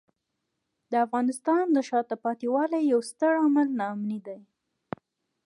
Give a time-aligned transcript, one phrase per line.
[0.91, 4.39] د افغانستان د شاته پاتې والي یو ستر عامل ناامني دی.